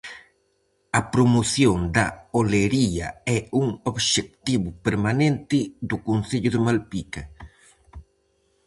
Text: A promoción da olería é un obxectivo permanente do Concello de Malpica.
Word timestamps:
A 0.99 1.01
promoción 1.13 1.77
da 1.95 2.07
olería 2.41 3.07
é 3.37 3.39
un 3.61 3.67
obxectivo 3.91 4.67
permanente 4.85 5.57
do 5.89 5.97
Concello 6.07 6.49
de 6.55 6.59
Malpica. 6.67 7.21